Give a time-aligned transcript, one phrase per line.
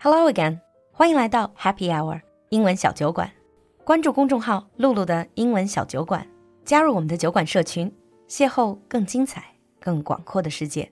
[0.00, 0.60] Hello again，
[0.92, 3.30] 欢迎来到 Happy Hour 英文小酒馆。
[3.84, 6.26] 关注公众号“露露的英文小酒馆”，
[6.64, 7.92] 加入我们的酒馆社群，
[8.28, 9.44] 邂逅更精彩、
[9.80, 10.90] 更广阔的世界。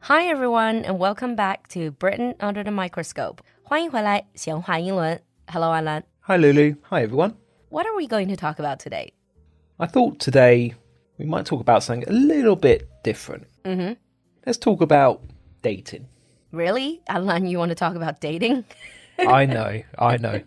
[0.00, 3.38] Hi everyone, and welcome back to Britain under the microscope.
[3.62, 5.20] 欢迎回来，闲话英文。
[5.46, 6.04] Hello, Alan.
[6.20, 6.76] Hi, Lulu.
[6.88, 7.34] Hi, everyone.
[7.70, 9.12] What are we going to talk about today?
[9.76, 10.74] I thought today
[11.18, 13.44] we might talk about something a little bit different.
[13.64, 13.94] Mm-hmm.
[14.46, 15.20] Let's talk about
[15.62, 16.06] dating.
[16.53, 17.47] Really, Alan?
[17.47, 18.63] You want to talk about dating?
[19.17, 20.39] I know, I know.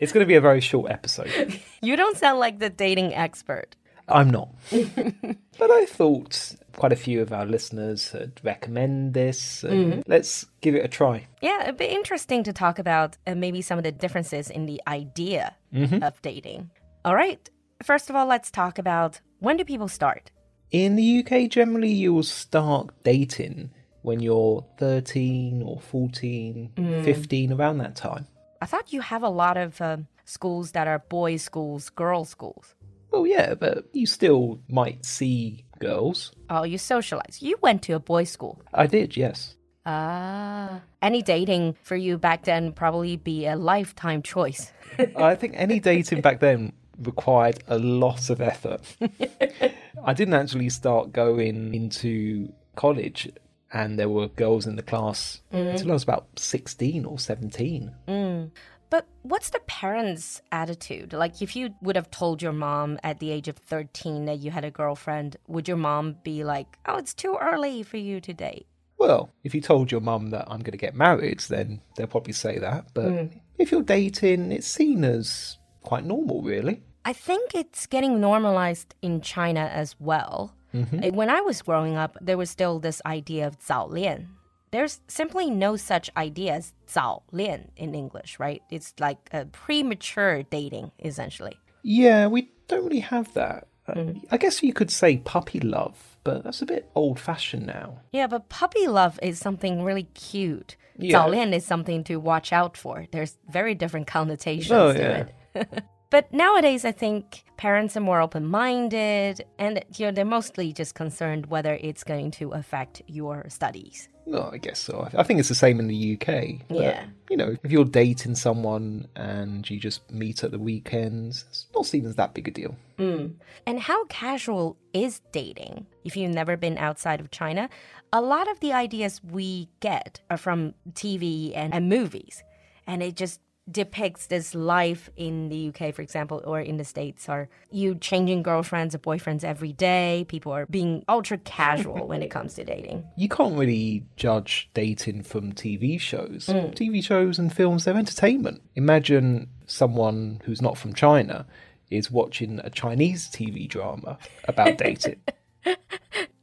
[0.00, 1.30] It's going to be a very short episode.
[1.80, 3.76] You don't sound like the dating expert.
[4.08, 4.48] I'm not.
[4.70, 9.62] but I thought quite a few of our listeners had recommend this.
[9.64, 11.26] and Let's give it a try.
[11.42, 14.80] Yeah, it'd be interesting to talk about uh, maybe some of the differences in the
[14.88, 16.70] idea of dating.
[17.04, 17.50] All right.
[17.82, 20.30] First of all, let's talk about when do people start?
[20.70, 23.70] In the UK, generally, you will start dating
[24.04, 28.26] when you're 13 or 14, 15, around that time.
[28.60, 32.74] I thought you have a lot of um, schools that are boys' schools, girls' schools.
[33.10, 36.32] Well, yeah, but you still might see girls.
[36.50, 37.38] Oh, you socialize.
[37.40, 38.60] You went to a boys' school.
[38.74, 39.56] I did, yes.
[39.86, 40.80] Ah.
[41.00, 44.70] Any dating for you back then probably be a lifetime choice.
[45.16, 48.82] I think any dating back then required a lot of effort.
[50.04, 53.30] I didn't actually start going into college,
[53.74, 55.72] and there were girls in the class mm.
[55.72, 57.94] until I was about 16 or 17.
[58.08, 58.50] Mm.
[58.88, 61.12] But what's the parents' attitude?
[61.12, 64.52] Like, if you would have told your mom at the age of 13 that you
[64.52, 68.32] had a girlfriend, would your mom be like, oh, it's too early for you to
[68.32, 68.68] date?
[68.96, 72.32] Well, if you told your mum that I'm going to get married, then they'll probably
[72.32, 72.86] say that.
[72.94, 73.40] But mm.
[73.58, 76.80] if you're dating, it's seen as quite normal, really.
[77.04, 80.54] I think it's getting normalized in China as well.
[80.73, 84.27] Uh, When I was growing up, there was still this idea of 早恋.
[84.71, 88.61] There's simply no such idea as 早恋 in English, right?
[88.69, 91.57] It's like a premature dating, essentially.
[91.81, 93.67] Yeah, we don't really have that.
[93.87, 98.01] Uh, I guess you could say puppy love, but that's a bit old fashioned now.
[98.11, 100.75] Yeah, but puppy love is something really cute.
[100.99, 101.13] Yeah.
[101.17, 103.07] 早恋 is something to watch out for.
[103.11, 105.25] There's very different connotations Oh, to yeah.
[105.55, 105.83] it.
[106.14, 110.94] but nowadays, I think parents are more open minded and you know, they're mostly just
[110.94, 114.08] concerned whether it's going to affect your studies.
[114.24, 115.08] Well, I guess so.
[115.18, 116.68] I think it's the same in the UK.
[116.68, 117.06] but, Yeah.
[117.30, 121.84] You know, if you're dating someone and you just meet at the weekends, it's not
[121.84, 122.76] seen as that big a deal.
[122.96, 123.34] Mm.
[123.66, 125.84] And how casual is dating?
[126.04, 127.68] If you've never been outside of China,
[128.12, 132.44] a lot of the ideas we get are from TV and, and movies.
[132.86, 137.28] And it just depicts this life in the UK, for example, or in the States,
[137.28, 140.26] are you changing girlfriends or boyfriends every day?
[140.28, 143.04] People are being ultra casual when it comes to dating.
[143.16, 146.46] You can't really judge dating from TV shows.
[146.46, 146.74] Mm.
[146.74, 148.60] TV shows and films, they're entertainment.
[148.74, 151.46] Imagine someone who's not from China
[151.90, 155.20] is watching a Chinese TV drama about dating.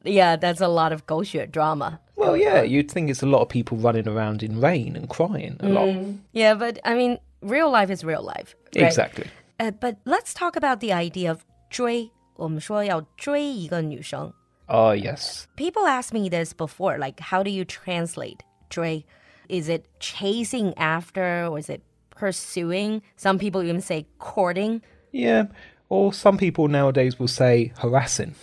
[0.04, 2.00] Yeah, that's a lot of 狗血 drama.
[2.21, 5.57] Well, yeah, you'd think it's a lot of people running around in rain and crying
[5.61, 5.89] a lot.
[6.33, 8.55] Yeah, but I mean, real life is real life.
[8.75, 8.87] right?
[8.87, 9.27] Exactly.
[9.59, 12.11] Uh, but let's talk about the idea of 追。
[12.37, 14.33] 我们说要追一个女生。
[14.69, 15.47] Ah, yes.
[15.57, 19.05] People asked me this before, like, how do you translate 追?
[19.49, 23.01] Is it chasing after or is it pursuing?
[23.17, 24.83] Some people even say courting.
[25.13, 25.47] Yeah.
[25.89, 28.35] Or some people nowadays will say harassing.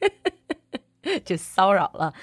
[1.25, 2.13] just 骚扰了.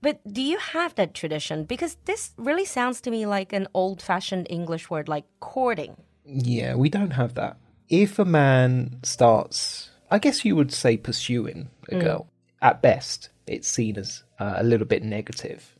[0.00, 1.64] But do you have that tradition?
[1.64, 5.96] Because this really sounds to me like an old-fashioned English word like courting.
[6.24, 7.56] Yeah, we don't have that.
[7.88, 12.28] If a man starts, I guess you would say pursuing a girl,
[12.60, 15.76] at best, it's seen as uh, a little bit negative.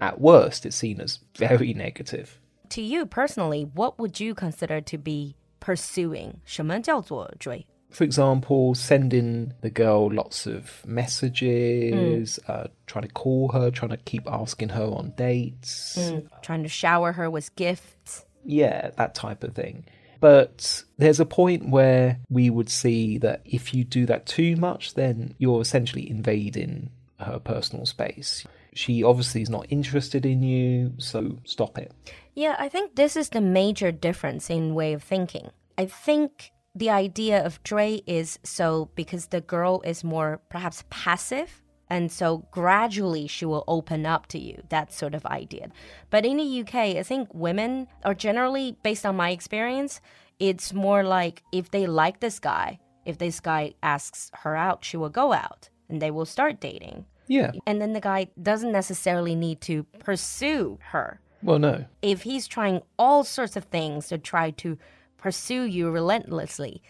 [0.00, 2.40] At worst, it's seen as very negative.
[2.70, 6.40] To you personally, what would you consider to be pursuing?
[6.44, 7.66] 什么叫做追?
[7.93, 13.97] For example, sending the girl lots of messages, uh, trying to call her, trying to
[13.97, 16.11] keep asking her on dates.
[16.41, 18.25] Trying to shower her with gifts.
[18.43, 19.85] Yeah, that type of thing.
[20.19, 24.95] But there's a point where we would see that if you do that too much,
[24.95, 26.89] then you're essentially invading
[27.19, 28.45] her personal space.
[28.73, 31.91] She obviously is not interested in you, so stop it.
[32.33, 35.51] Yeah, I think this is the major difference in way of thinking.
[35.77, 41.61] I think the idea of 追 is so because the girl is more perhaps passive
[41.89, 45.69] and so gradually she will open up to you that sort of idea
[46.09, 50.01] but in the uk i think women are generally based on my experience
[50.39, 54.97] it's more like if they like this guy if this guy asks her out she
[54.97, 57.51] will go out and they will start dating Yeah.
[57.65, 61.19] And then the guy doesn't necessarily need to pursue her.
[61.41, 61.85] Well, no.
[62.01, 64.77] If he's trying all sorts of things to try to
[65.23, 66.83] pursue you relentlessly,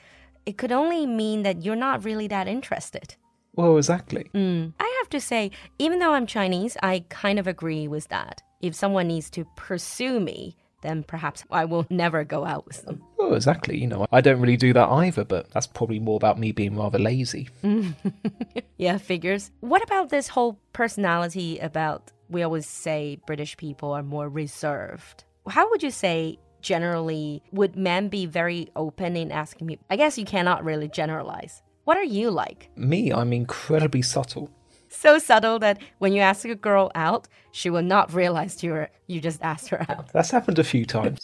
[0.48, 3.16] it could only mean that you're not really that interested.
[3.54, 4.32] Well, exactly.
[4.34, 4.74] Mm.
[4.80, 8.42] I have to say, even though I'm Chinese, I kind of agree with that.
[8.60, 13.04] If someone needs to pursue me, then perhaps I will never go out with them.
[13.18, 13.78] Well, exactly.
[13.78, 16.76] You know, I don't really do that either, but that's probably more about me being
[16.76, 17.50] rather lazy.
[18.78, 19.50] Yeah, figures.
[19.62, 25.24] What about this whole personality about we always say British people are more reserved?
[25.48, 29.78] How would you say generally would men be very open in asking me?
[29.90, 31.62] I guess you cannot really generalize.
[31.84, 32.70] What are you like?
[32.76, 34.50] Me, I'm incredibly subtle.
[34.90, 38.90] So subtle that when you ask a girl out, she will not realize you were
[39.08, 40.12] you just asked her out.
[40.14, 41.20] That's happened a few times.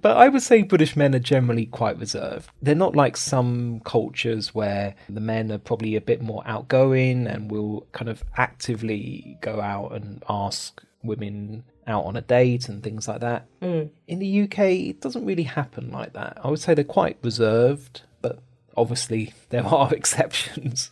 [0.00, 2.50] But I would say British men are generally quite reserved.
[2.60, 7.50] They're not like some cultures where the men are probably a bit more outgoing and
[7.50, 13.06] will kind of actively go out and ask women out on a date and things
[13.06, 13.46] like that.
[13.62, 13.84] Hmm.
[14.08, 16.38] In the UK, it doesn't really happen like that.
[16.42, 18.40] I would say they're quite reserved, but
[18.76, 20.90] obviously there are exceptions.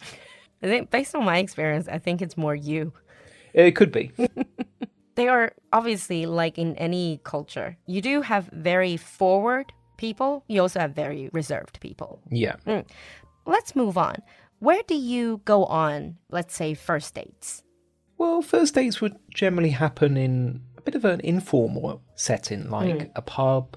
[0.62, 2.92] I think based on my experience, I think it's more you.
[3.52, 4.12] It could be.
[5.16, 7.76] they are obviously like in any culture.
[7.86, 10.44] You do have very forward people.
[10.48, 12.20] You also have very reserved people.
[12.30, 12.56] Yeah.
[12.64, 12.80] Hmm.
[13.44, 14.16] Let's move on.
[14.60, 17.64] Where do you go on, let's say, first dates?
[18.22, 23.10] Well, first dates would generally happen in a bit of an informal setting, like mm.
[23.16, 23.76] a pub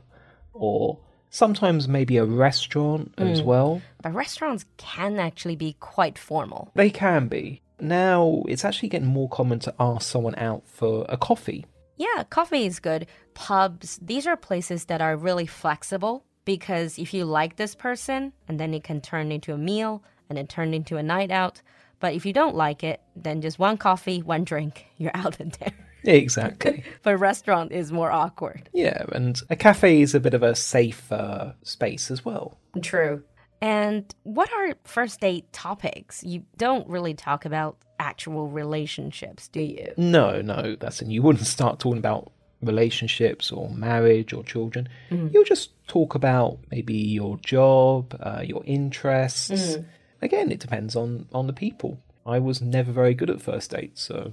[0.54, 1.00] or
[1.32, 3.46] sometimes maybe a restaurant as mm.
[3.46, 3.82] well.
[4.04, 6.70] But restaurants can actually be quite formal.
[6.76, 7.64] They can be.
[7.80, 11.66] Now, it's actually getting more common to ask someone out for a coffee.
[11.98, 13.08] Yeah, coffee is good.
[13.34, 18.60] Pubs, these are places that are really flexible because if you like this person, and
[18.60, 21.64] then it can turn into a meal and then turn into a night out.
[22.00, 25.58] But if you don't like it, then just one coffee, one drink, you're out of
[25.60, 25.74] there.
[26.04, 26.84] Exactly.
[27.04, 28.70] But a restaurant is more awkward.
[28.74, 32.58] yeah, and a cafe is a bit of a safer space as well.
[32.82, 33.24] True.
[33.62, 36.24] And what are first date topics?
[36.24, 39.94] You don't really talk about actual relationships, do you?
[39.98, 42.32] No, no, that's and you wouldn't start talking about
[42.62, 44.90] relationships or marriage or children.
[45.10, 49.78] You'll just talk about maybe your job, uh, your interests.
[50.22, 52.00] Again, it depends on on the people.
[52.26, 54.32] I was never very good at first dates, so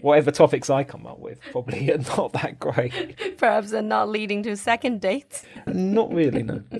[0.00, 3.36] whatever topics I come up with probably are not that great.
[3.38, 5.44] Perhaps they're not leading to second dates.
[5.66, 6.62] not really, no.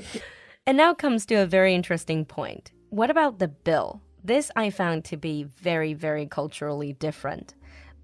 [0.67, 2.73] And now comes to a very interesting point.
[2.89, 4.01] What about the bill?
[4.25, 7.55] This I found to be very, very culturally different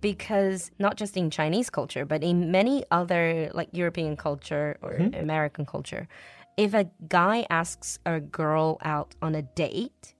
[0.02, 5.18] because not just in Chinese culture, but in many other like European culture or mm-hmm.
[5.18, 6.06] American culture,
[6.56, 10.14] if a guy asks a girl out on a date,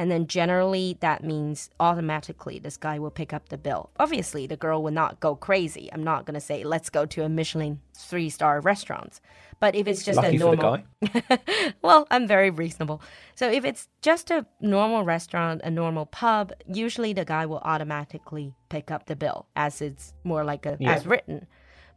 [0.00, 3.90] and then generally that means automatically this guy will pick up the bill.
[3.98, 5.90] Obviously, the girl will not go crazy.
[5.92, 9.20] I'm not going to say, let's go to a Michelin three star restaurant.
[9.60, 10.78] But if it's just Lucky a normal.
[11.82, 13.02] well, I'm very reasonable.
[13.34, 18.54] So if it's just a normal restaurant, a normal pub, usually the guy will automatically
[18.68, 20.92] pick up the bill as it's more like a Yeah.
[20.92, 21.48] as written.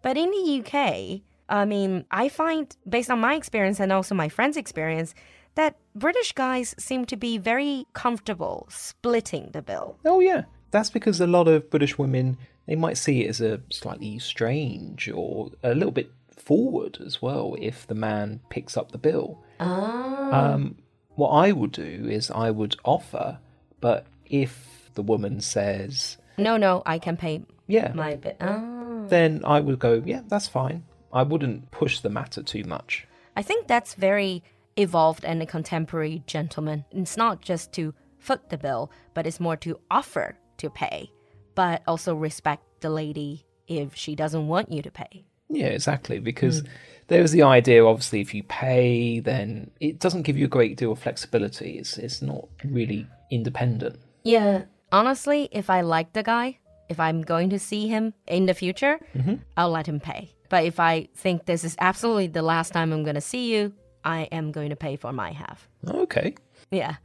[0.02, 1.22] But in the UK,
[1.52, 5.14] I mean, I find based on my experience and also my friends' experience
[5.56, 9.98] that British guys seem to be very comfortable splitting the bill.
[10.06, 13.60] Oh yeah, that's because a lot of British women they might see it as a
[13.70, 18.98] slightly strange or a little bit forward as well if the man picks up the
[18.98, 19.44] bill.
[19.60, 20.78] Um,
[21.16, 23.40] what I would do is I would offer,
[23.82, 28.38] but if the woman says, No, no, I can pay "Yeah," my bit.
[28.40, 29.06] Oh.
[29.10, 33.08] then I would go, "Yeah, that's fine." I wouldn't push the matter too much.
[33.36, 34.44] I think that's very
[34.78, 36.86] evolved and a contemporary gentleman.
[36.92, 41.12] It's not just to foot the bill, but it's more to offer to pay,
[41.56, 45.26] but also respect the lady if she doesn't want you to pay.
[45.50, 46.20] Yeah, exactly.
[46.20, 46.68] Because hmm.
[47.08, 50.78] there was the idea, obviously, if you pay, then it doesn't give you a great
[50.78, 51.78] deal of flexibility.
[51.78, 54.00] It's it's not really independent.
[54.24, 54.64] Yeah.
[54.92, 56.60] Honestly, if I like the guy,
[56.92, 59.36] if I'm going to see him in the future, mm-hmm.
[59.58, 60.34] I'll let him pay.
[60.50, 63.74] But if I think this is absolutely the last time I'm going to see you,
[64.04, 65.70] I am going to pay for my half.
[65.88, 66.36] Okay.
[66.70, 66.96] Yeah.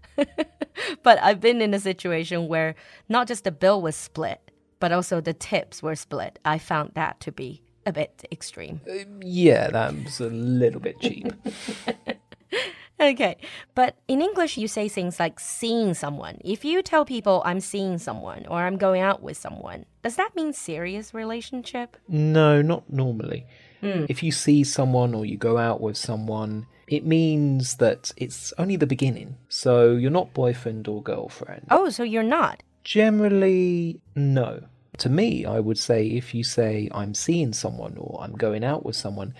[1.02, 2.74] but I've been in a situation where
[3.08, 4.50] not just the bill was split,
[4.80, 6.38] but also the tips were split.
[6.44, 8.80] I found that to be a bit extreme.
[8.90, 11.32] Uh, yeah, that was a little bit cheap.
[12.98, 13.36] Okay.
[13.74, 16.38] But in English, you say things like seeing someone.
[16.44, 20.34] If you tell people I'm seeing someone or I'm going out with someone, does that
[20.34, 21.96] mean serious relationship?
[22.08, 23.46] no, not normally.
[23.80, 24.06] Hmm.
[24.08, 28.76] If you see someone or you go out with someone, it means that it's only
[28.76, 29.36] the beginning.
[29.48, 31.66] So you're not boyfriend or girlfriend.
[31.70, 32.62] Oh, so you're not.
[32.84, 34.62] Generally, no.
[34.98, 38.84] To me, I would say if you say I'm seeing someone or I'm going out
[38.86, 39.34] with someone,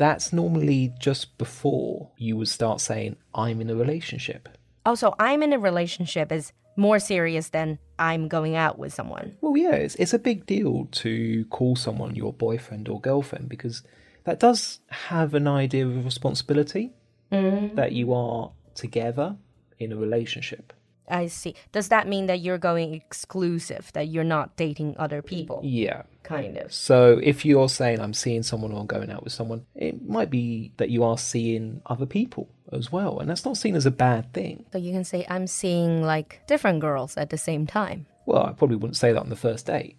[0.00, 4.48] that's normally just before you would start saying I'm in a relationship.
[4.86, 9.36] Also, I'm in a relationship is more serious than I'm going out with someone.
[9.42, 13.82] Well, yeah, it's, it's a big deal to call someone your boyfriend or girlfriend because
[14.24, 16.94] that does have an idea of responsibility
[17.30, 17.74] mm.
[17.74, 19.36] that you are together
[19.78, 20.72] in a relationship.
[21.10, 21.54] I see.
[21.72, 25.60] Does that mean that you're going exclusive, that you're not dating other people?
[25.62, 26.02] Yeah.
[26.22, 26.72] Kind of.
[26.72, 30.72] So if you're saying I'm seeing someone or going out with someone, it might be
[30.76, 33.18] that you are seeing other people as well.
[33.18, 34.64] And that's not seen as a bad thing.
[34.72, 38.06] So you can say, I'm seeing like different girls at the same time.
[38.26, 39.98] Well, I probably wouldn't say that on the first date.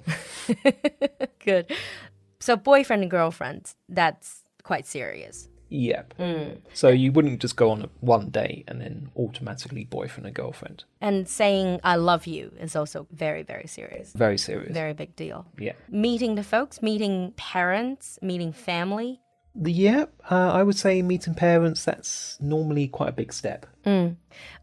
[1.44, 1.72] Good.
[2.39, 5.50] So boyfriend and girlfriend, that's quite serious.
[5.72, 6.13] Yep.
[6.74, 10.84] So you wouldn't just go on a one date and then automatically boyfriend and girlfriend.
[11.00, 14.12] And saying I love you is also very, very serious.
[14.13, 14.74] Very serious.
[14.74, 15.48] Very big deal.
[15.58, 15.74] Yeah.
[15.90, 19.22] Meeting the folks, meeting parents, meeting family.
[19.56, 23.66] The yep, uh, I would say meeting parents, that's normally quite a big step.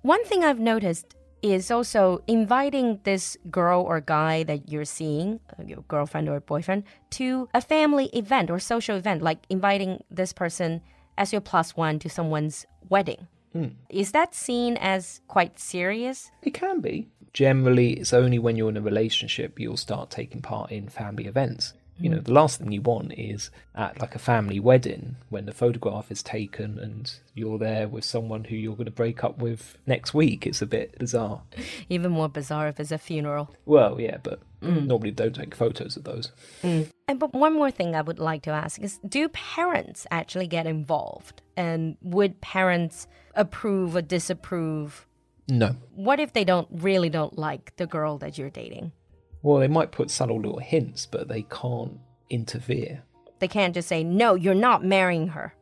[0.02, 5.62] One thing I've noticed is also inviting this girl or guy that you're seeing, uh,
[5.64, 10.82] your girlfriend or boyfriend, to a family event or social event, like inviting this person
[11.18, 13.26] as your plus one to someone's wedding.
[13.52, 13.68] Hmm.
[13.90, 16.30] Is that seen as quite serious?
[16.42, 17.08] It can be.
[17.32, 21.74] Generally, it's only when you're in a relationship you'll start taking part in family events.
[21.98, 22.24] You know, mm.
[22.24, 26.22] the last thing you want is at like a family wedding when the photograph is
[26.22, 30.46] taken and you're there with someone who you're going to break up with next week.
[30.46, 31.42] It's a bit bizarre.
[31.88, 33.54] Even more bizarre if it's a funeral.
[33.66, 34.86] Well, yeah, but mm.
[34.86, 36.30] normally don't take photos of those.
[36.62, 36.88] Mm.
[37.08, 40.66] And but one more thing I would like to ask is do parents actually get
[40.66, 41.42] involved?
[41.56, 45.06] And would parents approve or disapprove?
[45.48, 45.76] No.
[45.94, 48.92] What if they don't really don't like the girl that you're dating?
[49.41, 53.03] Well, they might put subtle little hints, but they can't interfere.
[53.39, 55.53] They can't just say, no, you're not marrying her.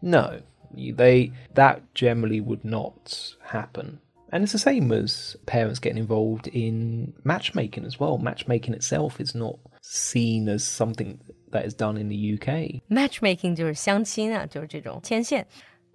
[0.00, 0.40] No,
[0.74, 3.98] you- they that generally would not happen.
[4.30, 8.18] And it's the same as parents getting involved in matchmaking as well.
[8.18, 11.20] Matchmaking itself is not seen as something
[11.52, 12.82] that is done in the UK.
[12.90, 15.46] Matchmaking 就是相亲啊，就是这种牵线。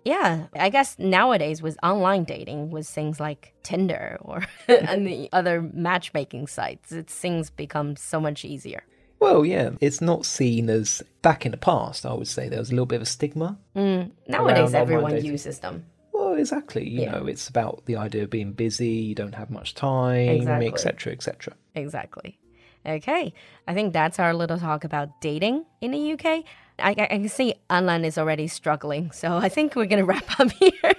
[0.04, 5.62] Yeah, I guess nowadays with online dating, with things like Tinder or and the other
[5.72, 8.84] matchmaking sites, it things become so much easier.
[9.20, 12.04] Well, yeah, it's not seen as back in the past.
[12.04, 13.58] I would say there was a little bit of a stigma.
[13.74, 15.86] Mm, nowadays, everyone uses them.
[16.12, 16.86] Well, exactly.
[16.86, 17.12] You Yeah.
[17.12, 18.88] know, it's about the idea of being busy.
[18.88, 20.68] You don't have much time, Exactly.
[20.68, 21.54] etc., etc.
[21.74, 22.38] Exactly.
[22.86, 23.32] Okay,
[23.66, 26.44] I think that's our little talk about dating in the UK.
[26.78, 30.50] I, I can see Anlan is already struggling, so I think we're gonna wrap up
[30.60, 30.92] here.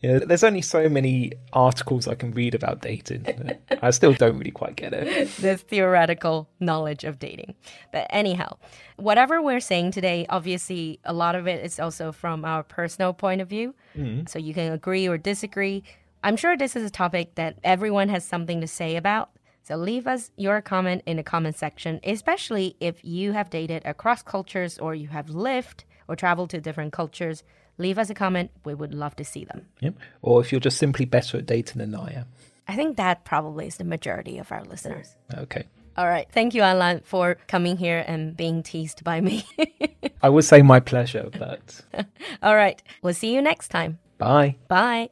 [0.00, 3.56] Yeah, there's only so many articles I can read about dating.
[3.80, 5.30] I still don't really quite get it.
[5.40, 7.54] the theoretical knowledge of dating.
[7.90, 8.58] But anyhow,
[8.96, 13.40] whatever we're saying today, obviously a lot of it is also from our personal point
[13.40, 13.74] of view.
[13.96, 14.26] Mm-hmm.
[14.26, 15.82] So you can agree or disagree.
[16.22, 19.30] I'm sure this is a topic that everyone has something to say about.
[19.64, 24.22] So leave us your comment in the comment section, especially if you have dated across
[24.22, 27.42] cultures or you have lived or traveled to different cultures.
[27.78, 28.50] Leave us a comment.
[28.64, 29.66] We would love to see them.
[29.80, 29.94] Yep.
[30.20, 32.26] Or if you're just simply better at dating than I am.
[32.68, 35.16] I think that probably is the majority of our listeners.
[35.34, 35.64] Okay.
[35.96, 36.28] All right.
[36.30, 39.46] Thank you, Alan, for coming here and being teased by me.
[40.22, 41.80] I would say my pleasure, but
[42.42, 42.82] All right.
[43.02, 43.98] We'll see you next time.
[44.18, 44.56] bye.
[44.68, 45.10] Bye.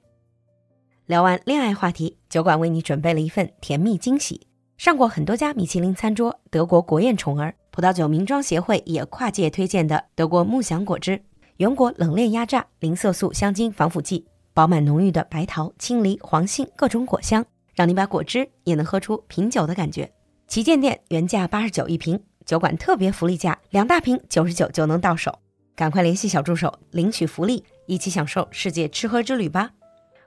[1.12, 4.46] 聊完恋爱话题，酒馆为你准备了一份甜蜜惊喜。
[4.78, 11.22] 上过很多家米其林餐桌，德国国宴宠儿，葡萄酒名庄协会也跨界推荐的德国木祥果汁，
[11.58, 20.10] 原果冷链压榨，零色素、香精、防腐剂，饱满浓郁的白桃、青梨、黄杏各种果香，让你把果汁也能喝出品酒的感觉。
[20.48, 25.38] 旗舰店原价八十九一瓶，酒馆特别福利价，两大瓶九十九就能到手。
[25.76, 29.72] 赶快联系小助手领取福利，一起享受世界吃喝之旅吧！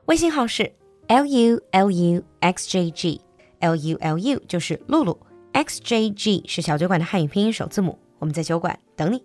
[0.05, 0.71] 微信号是
[1.07, 3.19] l u l u x j g
[3.59, 5.19] l u l u 就是露露
[5.51, 7.97] ，x j g 是小酒馆的汉语拼音首字母。
[8.19, 9.23] 我们在酒馆等你。